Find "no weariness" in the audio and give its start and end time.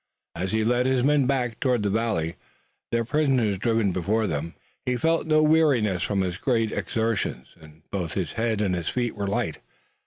5.27-6.01